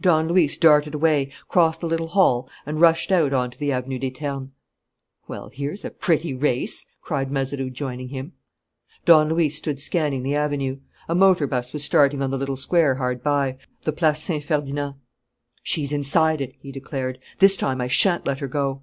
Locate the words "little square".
12.38-12.94